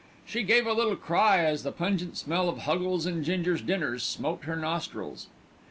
She 0.25 0.41
gave 0.41 0.65
a 0.65 0.73
little 0.73 0.95
cry 0.95 1.45
as 1.45 1.61
the 1.61 1.71
pungent 1.71 2.17
smell 2.17 2.49
of 2.49 2.57
Huggles' 2.61 3.05
and 3.05 3.23
Ginger's 3.23 3.61
dinners 3.61 4.01
smote 4.01 4.45
her 4.45 4.55
nostrils. 4.55 5.27